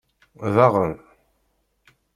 Daɣen. 0.55 0.93